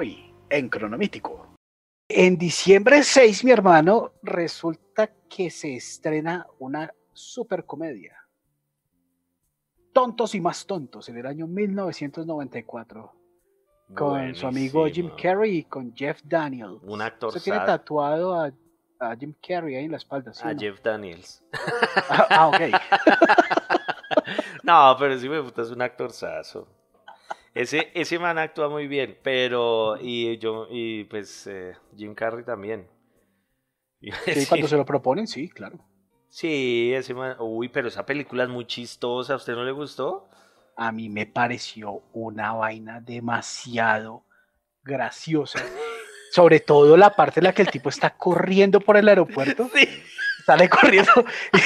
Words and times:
Hoy, 0.00 0.34
en 0.48 0.70
Cronomítico. 0.70 1.56
En 2.08 2.38
diciembre 2.38 3.02
6, 3.02 3.44
mi 3.44 3.50
hermano, 3.50 4.14
resulta 4.22 5.10
que 5.28 5.50
se 5.50 5.76
estrena 5.76 6.46
una 6.58 6.90
supercomedia. 7.12 8.16
Tontos 9.92 10.34
y 10.34 10.40
más 10.40 10.64
tontos, 10.64 11.10
en 11.10 11.18
el 11.18 11.26
año 11.26 11.46
1994. 11.46 13.12
Con 13.94 14.34
su 14.34 14.46
amigo 14.46 14.86
Jim 14.86 15.08
Buenísimo. 15.08 15.22
Carrey 15.22 15.58
y 15.58 15.64
con 15.64 15.94
Jeff 15.94 16.22
Daniels. 16.24 16.80
Un 16.82 17.02
actor 17.02 17.34
Se 17.34 17.40
tiene 17.40 17.58
tatuado 17.58 18.40
a, 18.40 18.50
a 19.00 19.16
Jim 19.16 19.34
Carrey 19.46 19.74
ahí 19.74 19.84
en 19.84 19.90
la 19.90 19.98
espalda. 19.98 20.32
¿sí 20.32 20.40
a 20.44 20.54
no? 20.54 20.60
Jeff 20.60 20.80
Daniels. 20.82 21.44
Ah, 22.08 22.26
ah, 22.30 22.48
ok. 22.48 22.56
no, 24.62 24.96
pero 24.98 25.18
sí 25.18 25.28
me 25.28 25.40
gusta, 25.40 25.60
es 25.60 25.70
un 25.70 25.82
actorzazo. 25.82 26.79
Ese, 27.54 27.90
ese 27.94 28.18
man 28.18 28.38
actúa 28.38 28.68
muy 28.68 28.86
bien, 28.86 29.18
pero 29.22 29.96
y 30.00 30.38
yo 30.38 30.68
y 30.70 31.04
pues 31.04 31.46
eh, 31.46 31.74
Jim 31.96 32.14
Carrey 32.14 32.44
también. 32.44 32.88
Sí, 34.34 34.46
cuando 34.46 34.66
se 34.66 34.76
lo 34.76 34.86
proponen, 34.86 35.26
sí, 35.26 35.48
claro. 35.48 35.78
Sí, 36.28 36.92
ese 36.94 37.12
man, 37.12 37.36
uy, 37.40 37.68
pero 37.68 37.88
esa 37.88 38.06
película 38.06 38.44
es 38.44 38.48
muy 38.48 38.64
chistosa, 38.66 39.34
¿a 39.34 39.36
usted 39.36 39.54
no 39.54 39.64
le 39.64 39.72
gustó? 39.72 40.28
A 40.76 40.92
mí 40.92 41.08
me 41.08 41.26
pareció 41.26 42.04
una 42.12 42.52
vaina 42.52 43.00
demasiado 43.00 44.24
graciosa. 44.82 45.58
Sobre 46.32 46.60
todo 46.60 46.96
la 46.96 47.16
parte 47.16 47.40
en 47.40 47.44
la 47.44 47.52
que 47.52 47.62
el 47.62 47.70
tipo 47.70 47.88
está 47.88 48.16
corriendo 48.16 48.80
por 48.80 48.96
el 48.96 49.08
aeropuerto. 49.08 49.68
Sí, 49.74 49.88
Sale 50.44 50.68
corriendo 50.68 51.12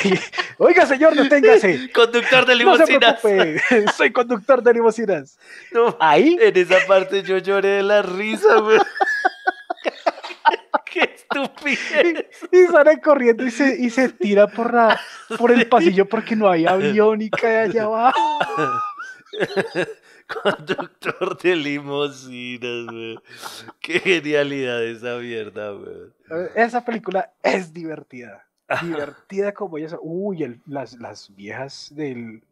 y, 0.05 0.14
oiga 0.59 0.87
señor, 0.87 1.15
deténgase. 1.15 1.91
conductor 1.92 2.46
de 2.46 2.56
No 2.65 2.77
se 2.77 2.84
limusinas. 2.87 3.20
preocupe, 3.20 3.92
soy 3.96 4.12
conductor 4.12 4.62
de 4.62 4.73
limusinas. 4.74 5.38
No, 5.73 5.96
Ahí, 6.01 6.37
en 6.41 6.56
esa 6.56 6.77
parte 6.87 7.23
yo 7.23 7.38
lloré 7.38 7.68
de 7.68 7.82
la 7.82 8.02
risa, 8.02 8.56
güey. 8.60 8.79
Qué 10.87 11.01
estupidez. 11.16 12.26
y 12.52 12.66
sale 12.71 13.01
corriendo 13.01 13.45
y 13.45 13.51
se, 13.51 13.76
y 13.80 13.90
se 13.90 14.10
tira 14.10 14.46
por, 14.46 14.73
la, 14.73 15.01
por 15.38 15.51
el 15.51 15.66
pasillo 15.68 16.09
porque 16.09 16.37
no 16.37 16.49
hay 16.49 16.66
avión 16.66 17.21
y 17.21 17.30
cae 17.30 17.56
allá 17.62 17.84
abajo. 17.84 18.38
Conductor 20.43 21.37
de 21.43 21.56
limusinas, 21.56 22.87
güey. 22.87 23.18
Qué 23.80 24.01
genialidad 24.01 24.82
esa 24.84 25.16
mierda, 25.16 25.71
güey. 25.73 26.49
Esa 26.54 26.84
película 26.84 27.32
es 27.43 27.73
divertida. 27.74 28.46
Divertida 28.82 29.52
como 29.52 29.79
ella. 29.79 29.98
Uy, 30.01 30.43
el- 30.43 30.60
las, 30.66 30.95
las 30.98 31.34
viejas 31.34 31.93
del. 31.95 32.43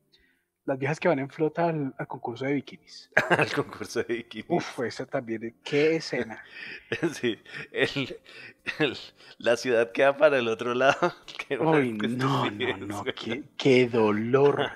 Las 0.64 0.78
viejas 0.78 1.00
que 1.00 1.08
van 1.08 1.18
en 1.18 1.28
flota 1.28 1.66
al, 1.66 1.92
al 1.98 2.06
concurso 2.06 2.44
de 2.44 2.52
bikinis. 2.52 3.10
Al 3.30 3.50
concurso 3.52 4.00
de 4.04 4.14
bikini. 4.14 4.44
Uf, 4.48 4.78
esa 4.80 5.04
también. 5.06 5.56
Qué 5.64 5.96
escena. 5.96 6.40
Sí, 7.14 7.36
el- 7.72 8.16
el- 8.78 8.96
la 9.38 9.56
ciudad 9.56 9.90
queda 9.90 10.16
para 10.16 10.38
el 10.38 10.46
otro 10.46 10.72
lado. 10.74 11.14
Qué 11.48 11.58
Uy, 11.58 11.92
no, 11.94 12.48
no, 12.48 12.76
no. 12.76 13.04
Qué, 13.04 13.42
qué 13.56 13.88
dolor. 13.88 14.70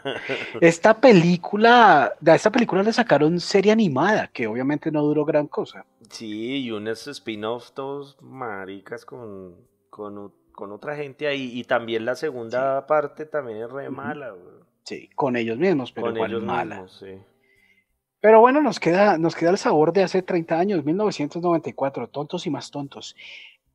Esta 0.60 1.00
película. 1.00 2.14
De 2.20 2.34
esta 2.34 2.50
película 2.50 2.82
le 2.82 2.92
sacaron 2.92 3.38
serie 3.38 3.70
animada, 3.70 4.26
que 4.26 4.48
obviamente 4.48 4.90
no 4.90 5.02
duró 5.02 5.24
gran 5.24 5.46
cosa. 5.46 5.84
Sí, 6.10 6.64
y 6.64 6.70
unos 6.72 7.06
spin-off 7.06 7.70
todos 7.72 8.16
maricas 8.20 9.04
con, 9.04 9.54
con, 9.90 10.32
con 10.56 10.72
otra 10.72 10.96
gente 10.96 11.28
ahí. 11.28 11.52
Y 11.56 11.62
también 11.62 12.04
la 12.04 12.16
segunda 12.16 12.84
parte 12.88 13.26
también 13.26 13.58
es 13.58 13.70
re 13.70 13.88
mala. 13.90 14.34
Sí, 14.82 15.08
con 15.14 15.36
ellos 15.36 15.58
mismos, 15.58 15.92
pero 15.92 16.08
Con 16.08 16.16
igual 16.16 16.30
ellos 16.32 16.42
mala. 16.42 16.74
mismos, 16.82 16.98
sí. 16.98 17.20
Pero 18.18 18.40
bueno, 18.40 18.60
nos 18.60 18.80
queda, 18.80 19.18
nos 19.18 19.36
queda 19.36 19.50
el 19.50 19.58
sabor 19.58 19.92
de 19.92 20.02
hace 20.02 20.22
30 20.22 20.58
años, 20.58 20.84
1994, 20.84 22.08
tontos 22.08 22.46
y 22.46 22.50
más 22.50 22.72
tontos. 22.72 23.14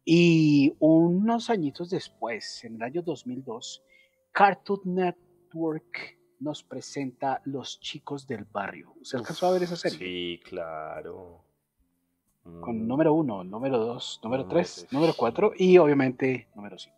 Y 0.04 0.76
unos 0.80 1.50
añitos 1.50 1.90
después, 1.90 2.64
en 2.66 2.76
el 2.76 2.82
año 2.82 3.02
2002, 3.04 3.84
Cartoon 4.32 4.82
Network 4.86 6.18
nos 6.40 6.64
presenta 6.64 7.42
Los 7.46 7.80
Chicos 7.80 8.26
del 8.28 8.46
Barrio. 8.46 8.94
¿Usted 9.00 9.20
alcanzó 9.20 9.48
a 9.48 9.52
ver 9.54 9.64
esa 9.64 9.76
serie? 9.76 9.98
Sí, 10.00 10.40
claro. 10.44 11.46
Con 12.62 12.76
Mm, 12.78 12.88
número 12.88 13.14
uno, 13.14 13.44
número 13.44 13.78
dos, 13.78 14.20
número 14.24 14.44
Número 14.44 14.50
tres, 14.50 14.76
tres. 14.76 14.94
número 14.94 15.14
cuatro 15.18 15.52
y 15.58 15.78
obviamente 15.78 16.48
número 16.56 16.78
cinco. 16.80 16.98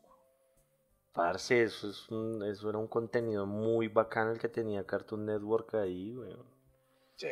Parce, 1.13 1.63
eso, 1.63 1.89
es 1.89 2.09
un- 2.11 2.43
eso 2.43 2.69
era 2.69 2.77
un 2.77 2.87
contenido 2.87 3.45
muy 3.45 3.87
bacano 3.87 4.31
el 4.31 4.37
que 4.37 4.49
tenía 4.49 4.85
Cartoon 4.85 5.25
Network 5.25 5.73
ahí, 5.75 6.13
güey. 6.13 6.35
Sí. 7.15 7.27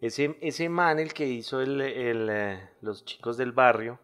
Ese, 0.00 0.36
ese 0.40 0.68
man, 0.68 0.98
el 0.98 1.14
que 1.14 1.26
hizo 1.28 1.60
el, 1.60 1.80
el, 1.80 2.28
eh, 2.30 2.70
los 2.80 3.04
chicos 3.04 3.36
del 3.36 3.52
barrio, 3.52 3.98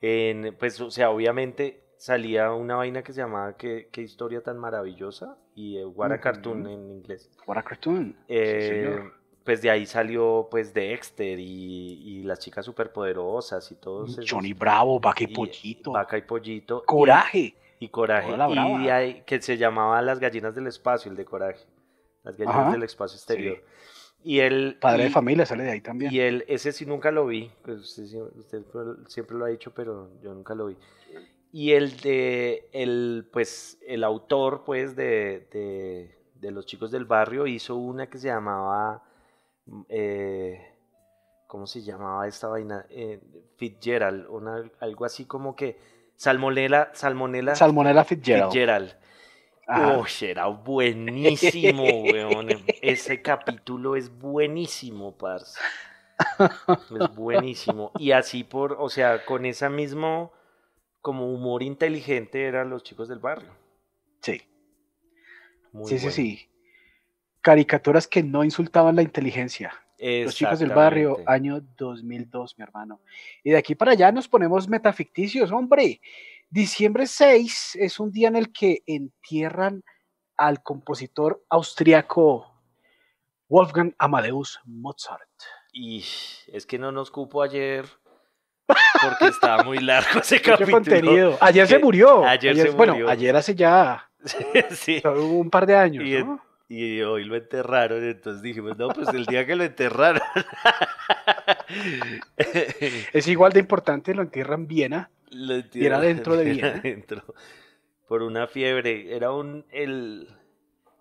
en, 0.00 0.56
pues, 0.58 0.80
o 0.80 0.90
sea, 0.90 1.10
obviamente 1.10 1.82
salía 1.96 2.52
una 2.52 2.76
vaina 2.76 3.02
que 3.02 3.12
se 3.12 3.20
llamaba 3.20 3.56
Qué, 3.56 3.88
qué 3.92 4.00
historia 4.02 4.42
tan 4.42 4.58
maravillosa 4.58 5.36
y 5.54 5.76
eh, 5.78 5.84
What 5.84 6.12
a. 6.12 6.20
Cartoon 6.20 6.66
en 6.66 6.90
inglés. 6.90 7.30
What 7.46 7.58
a 7.58 7.62
Cartoon. 7.64 8.16
Sí, 8.42 8.60
Eh, 8.60 8.60
señor. 8.60 9.19
Pues 9.50 9.62
de 9.62 9.68
ahí 9.70 9.84
salió 9.84 10.46
pues 10.48 10.72
Dexter 10.72 11.40
y, 11.40 11.44
y 12.20 12.22
las 12.22 12.38
chicas 12.38 12.64
superpoderosas 12.64 13.68
y 13.72 13.74
todos 13.74 14.10
esos. 14.12 14.30
Johnny 14.30 14.52
Bravo, 14.52 15.00
Vaca 15.00 15.24
y 15.24 15.26
y- 15.28 15.34
Pollito. 15.34 15.90
Vaca 15.90 16.16
y 16.16 16.22
Pollito. 16.22 16.82
y- 16.84 16.86
Coraje. 16.86 17.54
y 17.80 17.88
Coraje. 17.88 18.36
La 18.36 18.46
brava. 18.46 18.80
Y 18.80 18.84
de 18.84 18.92
ahí, 18.92 19.22
que 19.26 19.42
se 19.42 19.58
llamaba 19.58 20.00
Las 20.02 20.20
Gallinas 20.20 20.54
del 20.54 20.68
Espacio, 20.68 21.10
el 21.10 21.16
de 21.16 21.24
Coraje. 21.24 21.64
Las 22.22 22.36
Gallinas 22.36 22.60
Ajá, 22.60 22.70
del 22.70 22.84
Espacio 22.84 23.16
Exterior. 23.16 23.60
Y 24.22 24.38
él. 24.38 24.78
Padre 24.80 25.00
y, 25.00 25.04
de 25.06 25.10
familia 25.10 25.44
sale 25.46 25.64
de 25.64 25.72
ahí 25.72 25.80
también. 25.80 26.14
Y 26.14 26.20
él, 26.20 26.44
ese 26.46 26.70
sí 26.70 26.86
nunca 26.86 27.10
lo 27.10 27.26
vi. 27.26 27.50
Pues 27.64 27.80
usted, 27.98 28.04
usted 28.36 28.62
siempre 29.08 29.36
lo 29.36 29.46
ha 29.46 29.48
dicho, 29.48 29.72
pero 29.74 30.10
yo 30.22 30.32
nunca 30.32 30.54
lo 30.54 30.66
vi. 30.66 30.76
Y 31.50 31.72
el 31.72 31.96
de. 32.02 32.68
El, 32.72 33.28
pues, 33.32 33.80
el 33.84 34.04
autor, 34.04 34.62
pues, 34.64 34.94
de, 34.94 35.48
de, 35.52 36.14
de 36.36 36.50
Los 36.52 36.66
Chicos 36.66 36.92
del 36.92 37.04
Barrio 37.04 37.48
hizo 37.48 37.74
una 37.74 38.08
que 38.08 38.18
se 38.18 38.28
llamaba. 38.28 39.02
Mm, 39.70 39.82
eh, 39.88 40.66
¿Cómo 41.46 41.66
se 41.66 41.82
llamaba 41.82 42.28
esta 42.28 42.46
vaina? 42.46 42.86
Eh, 42.90 43.20
Fitzgerald. 43.56 44.26
Una, 44.28 44.70
algo 44.78 45.04
así 45.04 45.24
como 45.24 45.56
que. 45.56 45.78
Salmonella. 46.14 46.90
Salmonella. 46.92 47.54
Salmonella 47.56 48.04
Fitzgerald. 48.04 48.52
Fitzgerald. 48.52 48.96
Uy, 49.66 50.08
era 50.28 50.46
buenísimo, 50.46 51.84
weón. 52.02 52.48
Ese 52.82 53.22
capítulo 53.22 53.96
es 53.96 54.16
buenísimo, 54.16 55.16
parce. 55.16 55.58
Es 57.00 57.14
buenísimo. 57.14 57.92
Y 57.98 58.12
así 58.12 58.44
por, 58.44 58.76
o 58.78 58.88
sea, 58.88 59.24
con 59.24 59.44
esa 59.46 59.70
mismo 59.70 60.32
como 61.00 61.32
humor 61.32 61.62
inteligente 61.62 62.44
eran 62.44 62.70
los 62.70 62.82
chicos 62.82 63.08
del 63.08 63.18
barrio. 63.20 63.50
Sí. 64.20 64.42
Muy 65.72 65.88
sí, 65.88 65.98
sí, 65.98 66.10
sí. 66.10 66.49
Caricaturas 67.40 68.06
que 68.06 68.22
no 68.22 68.44
insultaban 68.44 68.96
la 68.96 69.02
inteligencia. 69.02 69.72
Los 69.98 70.34
chicos 70.34 70.58
del 70.58 70.70
barrio, 70.70 71.18
año 71.26 71.60
2002, 71.76 72.56
mi 72.58 72.62
hermano. 72.62 73.00
Y 73.44 73.50
de 73.50 73.58
aquí 73.58 73.74
para 73.74 73.92
allá 73.92 74.10
nos 74.12 74.28
ponemos 74.28 74.66
metaficticios, 74.68 75.52
hombre. 75.52 76.00
Diciembre 76.48 77.06
6 77.06 77.76
es 77.78 78.00
un 78.00 78.10
día 78.10 78.28
en 78.28 78.36
el 78.36 78.50
que 78.50 78.82
entierran 78.86 79.84
al 80.38 80.62
compositor 80.62 81.44
austriaco 81.50 82.50
Wolfgang 83.48 83.94
Amadeus 83.98 84.58
Mozart. 84.64 85.28
Y 85.72 86.02
es 86.52 86.64
que 86.66 86.78
no 86.78 86.92
nos 86.92 87.10
cupo 87.10 87.42
ayer 87.42 87.84
porque 89.02 89.26
estaba 89.28 89.62
muy 89.64 89.78
largo 89.80 90.20
ese 90.20 90.40
capítulo. 90.42 90.76
contenido. 90.78 91.38
Ayer 91.40 91.66
se 91.68 91.78
murió. 91.78 92.24
ayer 92.24 92.56
se 92.56 92.70
Bueno, 92.70 92.94
murió. 92.94 93.08
ayer 93.10 93.36
hace 93.36 93.54
ya 93.54 94.10
sí. 94.70 95.02
un 95.04 95.50
par 95.50 95.66
de 95.66 95.76
años. 95.76 96.04
Y, 96.04 96.24
¿no? 96.24 96.40
Y 96.70 97.02
hoy 97.02 97.24
lo 97.24 97.34
enterraron, 97.34 98.04
entonces 98.04 98.42
dijimos, 98.42 98.78
no, 98.78 98.90
pues 98.90 99.08
el 99.08 99.26
día 99.26 99.44
que 99.44 99.56
lo 99.56 99.64
enterraron. 99.64 100.22
Es 103.12 103.26
igual 103.26 103.52
de 103.52 103.58
importante, 103.58 104.14
lo 104.14 104.22
entierran 104.22 104.60
en 104.60 104.66
Viena. 104.68 105.10
Lo 105.30 105.56
Y 105.56 105.84
era 105.84 106.00
dentro 106.00 106.36
de 106.36 106.44
Viena. 106.44 106.76
adentro, 106.76 107.24
por 108.06 108.22
una 108.22 108.46
fiebre. 108.46 109.16
Era 109.16 109.32
un, 109.32 109.66
el, 109.70 110.28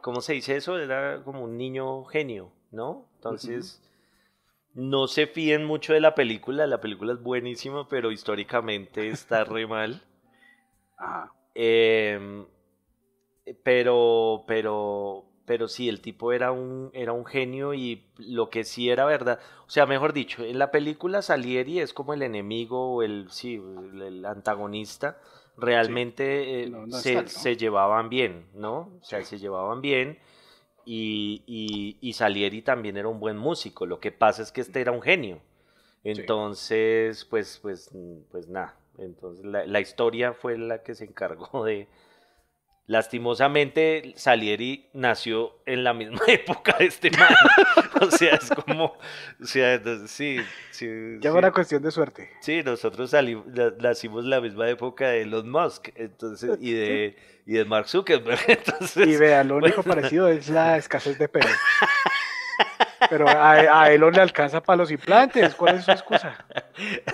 ¿cómo 0.01 0.21
se 0.21 0.33
dice 0.33 0.55
eso? 0.55 0.79
Era 0.79 1.21
como 1.23 1.43
un 1.43 1.55
niño 1.55 2.03
genio, 2.05 2.51
¿no? 2.71 3.07
Entonces, 3.17 3.79
no 4.73 5.07
se 5.07 5.27
fíen 5.27 5.65
mucho 5.65 5.93
de 5.93 5.99
la 5.99 6.15
película. 6.15 6.65
La 6.65 6.81
película 6.81 7.13
es 7.13 7.21
buenísima, 7.21 7.87
pero 7.87 8.11
históricamente 8.11 9.09
está 9.09 9.43
re 9.43 9.67
mal. 9.67 10.01
Ajá. 10.97 11.31
Em, 11.53 12.47
pero, 13.63 14.45
pero, 14.47 15.28
pero 15.49 15.67
sí, 15.67 15.89
el 15.89 15.99
tipo 15.99 16.31
era 16.31 16.51
un, 16.51 16.91
era 16.93 17.11
un 17.11 17.25
genio 17.25 17.73
y 17.73 18.05
lo 18.19 18.51
que 18.51 18.63
sí 18.63 18.91
era 18.91 19.03
verdad, 19.05 19.39
o 19.65 19.69
sea, 19.71 19.87
mejor 19.87 20.13
dicho, 20.13 20.43
en 20.43 20.59
la 20.59 20.69
película 20.69 21.23
Salieri 21.23 21.79
es 21.79 21.91
como 21.91 22.13
el 22.13 22.21
enemigo 22.21 22.93
o 22.93 23.01
el, 23.01 23.31
sí, 23.31 23.55
el, 23.55 24.23
antagonista, 24.25 25.17
realmente 25.57 26.61
eh, 26.65 26.69
No, 26.69 26.85
no 26.85 26.95
es 26.97 27.01
se, 27.01 27.15
tal, 27.15 27.23
¿no? 27.23 27.29
se 27.31 27.57
llevaban 27.57 28.09
bien, 28.09 28.45
¿no? 28.53 28.91
O 29.01 29.03
sea, 29.03 29.21
Sí. 29.21 29.25
se 29.25 29.39
llevaban 29.39 29.81
bien 29.81 30.19
y, 30.85 31.41
y, 31.47 31.97
y 31.99 32.13
Salieri 32.13 32.61
también 32.61 32.95
era 32.95 33.07
un 33.07 33.19
buen 33.19 33.35
músico, 33.35 33.87
lo 33.87 33.99
que 33.99 34.11
pasa 34.11 34.43
es 34.43 34.51
que 34.51 34.61
este 34.61 34.81
era 34.81 34.91
un 34.91 35.01
genio. 35.01 35.41
Entonces, 36.03 37.25
pues, 37.25 37.57
pues, 37.59 37.89
pues 38.29 38.47
nada. 38.47 38.77
Entonces 38.99 39.43
la, 39.43 39.65
la 39.65 39.79
historia 39.79 40.33
fue 40.33 40.59
la 40.59 40.83
que 40.83 40.93
se 40.93 41.05
encargó 41.05 41.63
de, 41.65 41.87
Lastimosamente, 42.89 44.13
Salieri 44.15 44.89
nació 44.93 45.59
en 45.67 45.83
la 45.83 45.93
misma 45.93 46.21
época 46.27 46.75
de 46.79 46.85
este 46.85 47.11
man. 47.11 47.29
o 48.01 48.09
sea, 48.09 48.33
es 48.33 48.49
como, 48.49 48.97
o 49.39 49.45
sea, 49.45 49.79
sí, 50.07 50.39
sí. 50.71 50.87
Ya 51.19 51.31
una 51.31 51.51
cuestión 51.51 51.83
de 51.83 51.91
suerte. 51.91 52.31
Sí, 52.41 52.63
nosotros 52.63 53.11
salimos, 53.11 53.45
nacimos 53.79 54.23
en 54.23 54.31
la 54.31 54.41
misma 54.41 54.67
época 54.67 55.09
de 55.09 55.21
Elon 55.21 55.51
Musk, 55.51 55.89
entonces, 55.93 56.57
y 56.59 56.73
de, 56.73 57.15
y 57.45 57.53
de 57.53 57.65
Mark 57.65 57.87
Zuckerberg, 57.87 58.39
entonces. 58.47 59.07
Y 59.07 59.17
vea, 59.17 59.43
lo 59.43 59.57
único 59.57 59.83
parecido 59.83 60.27
es 60.27 60.49
la 60.49 60.77
escasez 60.77 61.19
de 61.19 61.29
pelo. 61.29 61.45
Pero 63.07 63.29
a, 63.29 63.83
a 63.83 63.91
Elon 63.91 64.15
le 64.15 64.21
alcanza 64.21 64.63
para 64.63 64.77
los 64.77 64.89
implantes, 64.89 65.53
¿cuál 65.53 65.75
es 65.75 65.85
su 65.85 65.91
excusa? 65.91 66.43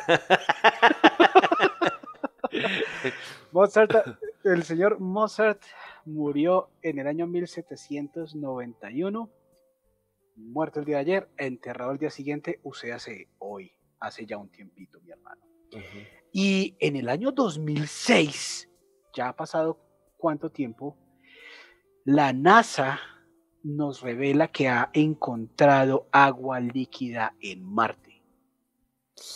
Mozart, 3.51 3.91
el 4.53 4.63
señor 4.63 4.99
Mozart 4.99 5.61
murió 6.05 6.69
en 6.81 6.99
el 6.99 7.07
año 7.07 7.27
1791, 7.27 9.29
muerto 10.35 10.79
el 10.79 10.85
día 10.85 10.97
de 10.97 11.01
ayer, 11.01 11.29
enterrado 11.37 11.91
el 11.91 11.97
día 11.97 12.09
siguiente, 12.09 12.59
usted 12.63 12.91
hace 12.91 13.29
hoy, 13.39 13.71
hace 13.99 14.25
ya 14.25 14.37
un 14.37 14.49
tiempito, 14.49 14.99
mi 15.01 15.11
hermano. 15.11 15.41
Y 16.31 16.75
en 16.79 16.95
el 16.95 17.09
año 17.09 17.31
2006, 17.31 18.69
ya 19.13 19.29
ha 19.29 19.35
pasado 19.35 19.79
cuánto 20.17 20.51
tiempo, 20.51 20.97
la 22.03 22.33
NASA 22.33 22.99
nos 23.63 24.01
revela 24.01 24.49
que 24.49 24.67
ha 24.67 24.91
encontrado 24.93 26.07
agua 26.11 26.59
líquida 26.59 27.35
en 27.41 27.63
Marte, 27.63 28.21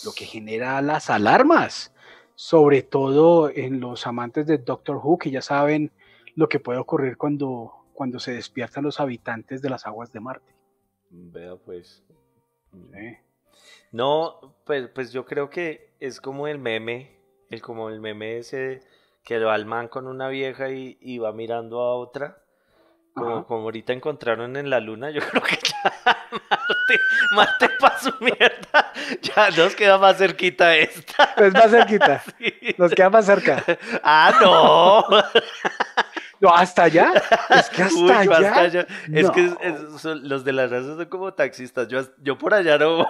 lo 0.04 0.12
que 0.12 0.24
genera 0.24 0.80
las 0.82 1.10
alarmas 1.10 1.92
sobre 2.40 2.82
todo 2.82 3.50
en 3.50 3.80
los 3.80 4.06
amantes 4.06 4.46
de 4.46 4.56
Doctor 4.56 4.96
Who, 4.96 5.18
que 5.18 5.30
ya 5.30 5.42
saben 5.42 5.92
lo 6.34 6.48
que 6.48 6.58
puede 6.58 6.78
ocurrir 6.78 7.18
cuando, 7.18 7.84
cuando 7.92 8.18
se 8.18 8.32
despiertan 8.32 8.82
los 8.82 8.98
habitantes 8.98 9.60
de 9.60 9.68
las 9.68 9.86
aguas 9.86 10.10
de 10.10 10.20
Marte. 10.20 10.54
Vea 11.10 11.56
pues. 11.56 12.02
No, 13.92 14.56
pues, 14.64 14.88
pues 14.88 15.12
yo 15.12 15.26
creo 15.26 15.50
que 15.50 15.92
es 16.00 16.22
como 16.22 16.48
el 16.48 16.58
meme, 16.58 17.20
el 17.50 17.60
como 17.60 17.90
el 17.90 18.00
meme 18.00 18.38
ese 18.38 18.80
que 19.22 19.38
va 19.38 19.52
al 19.52 19.66
man 19.66 19.88
con 19.88 20.06
una 20.06 20.28
vieja 20.28 20.70
y, 20.70 20.96
y 20.98 21.18
va 21.18 21.34
mirando 21.34 21.82
a 21.82 21.94
otra 21.94 22.42
como, 23.14 23.44
ahorita 23.48 23.92
encontraron 23.92 24.56
en 24.56 24.70
la 24.70 24.80
luna, 24.80 25.10
yo 25.10 25.20
creo 25.30 25.42
que 25.42 25.56
ya 25.56 25.92
Marte, 26.50 27.00
Marte 27.34 27.68
para 27.78 27.98
su 27.98 28.12
mierda. 28.20 28.79
Ya 29.22 29.50
nos 29.50 29.74
queda 29.74 29.98
más 29.98 30.18
cerquita 30.18 30.76
esta. 30.76 31.34
Pues 31.36 31.52
más 31.52 31.70
cerquita. 31.70 32.22
Nos 32.78 32.92
queda 32.92 33.10
más 33.10 33.26
cerca. 33.26 33.64
Ah, 34.02 34.38
no. 34.40 35.04
No, 36.42 36.48
hasta 36.48 36.84
allá. 36.84 37.12
Es 37.50 37.68
que 37.68 37.82
hasta 37.82 38.60
allá. 38.60 38.86
Es 39.12 39.30
que 39.30 39.52
los 40.22 40.42
de 40.42 40.52
la 40.54 40.68
raza 40.68 40.96
son 40.96 41.04
como 41.04 41.34
taxistas. 41.34 41.86
Yo, 41.88 42.00
yo 42.22 42.38
por 42.38 42.54
allá 42.54 42.78
no. 42.78 43.06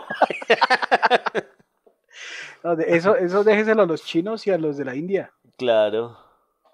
eso, 2.88 3.14
eso 3.14 3.44
déjeselo 3.44 3.82
a 3.82 3.86
los 3.86 4.04
chinos 4.04 4.44
y 4.48 4.50
a 4.50 4.58
los 4.58 4.76
de 4.76 4.84
la 4.84 4.96
India. 4.96 5.32
Claro. 5.56 6.18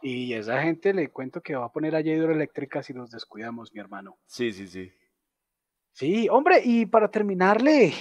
Y 0.01 0.33
esa 0.33 0.63
gente 0.63 0.95
le 0.95 1.11
cuento 1.11 1.43
que 1.43 1.57
va 1.57 1.67
a 1.67 1.73
poner 1.73 1.95
allá 1.95 2.15
hidroeléctrica 2.15 2.83
si 2.83 2.95
nos 2.95 3.11
descuidamos, 3.11 3.75
mi 3.75 3.81
hermano. 3.81 4.17
Sí, 4.25 4.51
sí, 4.53 4.67
sí. 4.67 4.91
Sí, 5.97 6.29
hombre, 6.31 6.61
y 6.63 6.85
para 6.85 7.11
terminarle, 7.11 7.95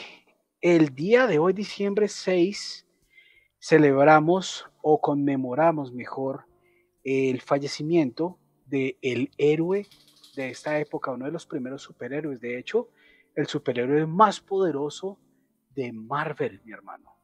el 0.61 0.95
día 0.95 1.27
de 1.27 1.39
hoy, 1.39 1.53
diciembre 1.53 2.07
6, 2.07 2.87
celebramos 3.59 4.69
o 4.81 5.01
conmemoramos 5.01 5.91
mejor 5.91 6.45
el 7.03 7.41
fallecimiento 7.41 8.39
del 8.65 8.97
el 9.01 9.31
héroe 9.37 9.87
de 10.35 10.49
esta 10.49 10.79
época, 10.79 11.11
uno 11.11 11.25
de 11.25 11.31
los 11.31 11.45
primeros 11.45 11.81
superhéroes, 11.81 12.41
de 12.41 12.59
hecho, 12.59 12.89
el 13.35 13.47
superhéroe 13.47 14.05
más 14.05 14.39
poderoso 14.39 15.19
de 15.75 15.91
Marvel, 15.91 16.61
mi 16.65 16.71
hermano. 16.71 17.15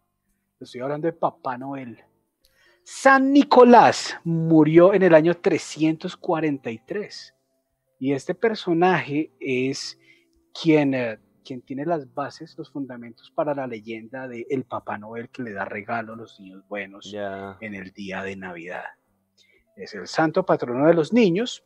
Estoy 0.59 0.81
hablando 0.81 1.07
de 1.07 1.13
Papá 1.13 1.57
Noel. 1.57 2.03
San 2.83 3.31
Nicolás 3.31 4.17
murió 4.23 4.93
en 4.93 5.03
el 5.03 5.13
año 5.13 5.35
343 5.35 7.35
y 7.99 8.13
este 8.13 8.33
personaje 8.33 9.31
es 9.39 9.99
quien, 10.59 10.93
eh, 10.93 11.19
quien 11.43 11.61
tiene 11.61 11.85
las 11.85 12.13
bases, 12.13 12.57
los 12.57 12.71
fundamentos 12.71 13.31
para 13.31 13.53
la 13.53 13.67
leyenda 13.67 14.27
de 14.27 14.45
el 14.49 14.63
Papá 14.63 14.97
Noel 14.97 15.29
que 15.29 15.43
le 15.43 15.53
da 15.53 15.65
regalo 15.65 16.13
a 16.13 16.15
los 16.15 16.39
niños 16.39 16.67
buenos 16.67 17.13
en 17.59 17.75
el 17.75 17.91
día 17.91 18.23
de 18.23 18.35
Navidad. 18.35 18.83
Es 19.75 19.93
el 19.93 20.07
santo 20.07 20.45
patrono 20.45 20.87
de 20.87 20.93
los 20.93 21.13
niños, 21.13 21.63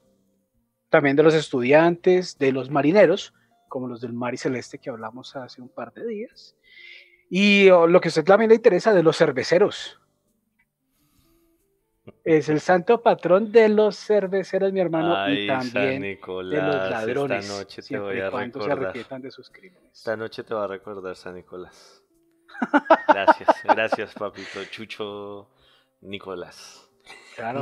también 0.89 1.15
de 1.15 1.23
los 1.23 1.33
estudiantes, 1.33 2.37
de 2.37 2.51
los 2.51 2.69
marineros, 2.69 3.33
como 3.67 3.87
los 3.87 4.01
del 4.01 4.13
mar 4.13 4.33
y 4.33 4.37
celeste 4.37 4.79
que 4.79 4.89
hablamos 4.89 5.35
hace 5.35 5.61
un 5.61 5.69
par 5.69 5.91
de 5.93 6.07
días, 6.07 6.55
y 7.29 7.69
oh, 7.69 7.87
lo 7.87 7.99
que 7.99 8.07
a 8.07 8.09
usted 8.09 8.23
también 8.23 8.49
le 8.49 8.55
interesa 8.55 8.93
de 8.93 9.03
los 9.03 9.17
cerveceros 9.17 9.99
es 12.23 12.49
el 12.49 12.59
santo 12.59 13.01
patrón 13.01 13.51
de 13.51 13.69
los 13.69 13.97
cerveceros, 13.97 14.71
mi 14.71 14.79
hermano, 14.79 15.29
y 15.29 15.47
también 15.47 16.01
de 16.01 16.17
los 16.25 16.89
ladrones. 16.89 17.45
Esta 17.45 17.57
noche 17.57 17.81
te 17.81 17.99
voy 17.99 18.19
a 18.19 18.29
recordar. 18.29 18.93
se 18.93 19.19
de 19.19 19.31
sus 19.31 19.49
crímenes. 19.49 19.91
Esta 19.93 20.15
noche 20.15 20.43
te 20.43 20.53
va 20.53 20.65
a 20.65 20.67
recordar 20.67 21.15
San 21.15 21.35
Nicolás. 21.35 22.03
Gracias, 23.07 23.49
gracias, 23.63 24.13
papito. 24.13 24.63
Chucho 24.69 25.49
Nicolás. 26.01 26.89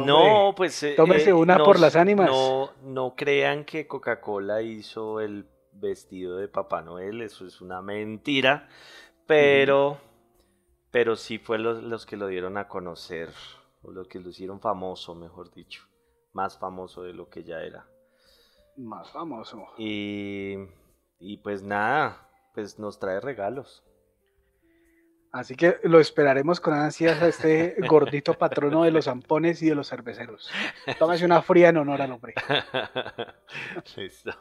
no, 0.05 0.53
pues. 0.55 0.83
Eh, 0.83 0.93
Tómese 0.95 1.29
eh, 1.29 1.33
una 1.33 1.57
por 1.57 1.79
las 1.79 1.95
ánimas. 1.95 2.29
No, 2.29 2.73
no 2.83 3.15
crean 3.15 3.63
que 3.63 3.87
Coca-Cola 3.87 4.61
hizo 4.61 5.21
el 5.21 5.47
vestido 5.71 6.37
de 6.37 6.47
Papá 6.49 6.81
Noel. 6.81 7.21
Eso 7.21 7.45
es 7.45 7.61
una 7.61 7.81
mentira. 7.81 8.67
Pero. 9.25 9.99
Pero 10.91 11.15
sí 11.15 11.39
fue 11.39 11.57
los, 11.57 11.81
los 11.81 12.05
que 12.05 12.17
lo 12.17 12.27
dieron 12.27 12.57
a 12.57 12.67
conocer 12.67 13.29
o 13.83 13.91
lo 13.91 14.07
que 14.07 14.19
lo 14.19 14.29
hicieron 14.29 14.59
famoso, 14.59 15.15
mejor 15.15 15.51
dicho, 15.51 15.83
más 16.33 16.57
famoso 16.57 17.03
de 17.03 17.13
lo 17.13 17.29
que 17.29 17.43
ya 17.43 17.61
era. 17.61 17.85
Más 18.77 19.11
famoso. 19.11 19.65
Y, 19.77 20.55
y 21.19 21.37
pues 21.37 21.61
nada, 21.61 22.29
pues 22.53 22.79
nos 22.79 22.99
trae 22.99 23.19
regalos. 23.19 23.83
Así 25.31 25.55
que 25.55 25.79
lo 25.83 25.99
esperaremos 25.99 26.59
con 26.59 26.75
ansias 26.75 27.19
a 27.21 27.27
este 27.27 27.75
gordito 27.89 28.35
patrono 28.35 28.83
de 28.83 28.91
los 28.91 29.05
zampones 29.05 29.61
y 29.63 29.69
de 29.69 29.75
los 29.75 29.89
cerveceros. 29.89 30.51
Tómese 30.99 31.25
una 31.25 31.41
fría 31.41 31.69
en 31.69 31.77
honor 31.77 32.03
al 32.03 32.11
hombre. 32.11 32.35
Listo. 33.97 34.31